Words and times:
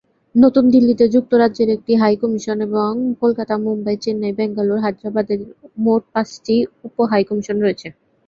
নতুন 0.35 0.65
দিল্লিতে 0.73 1.05
যুক্তরাজ্যের 1.15 1.69
একটি 1.75 1.93
হাই 1.95 2.13
কমিশন 2.21 2.57
এবং 2.67 2.89
কলকাতা, 3.21 3.53
মুম্বই, 3.63 3.97
চেন্নাই, 4.03 4.33
ব্যাঙ্গালোর 4.37 4.77
ও 4.77 4.83
হায়দরাবাদে 4.83 5.35
মোট 5.83 6.01
পাঁচটি 6.13 6.55
উপ 6.85 6.95
হাই 7.11 7.23
কমিশন 7.29 7.57
রয়েছে। 7.59 7.87